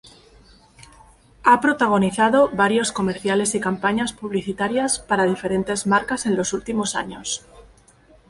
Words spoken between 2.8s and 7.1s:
comerciales y campañas publicitarias para diferentes marcas en los últimos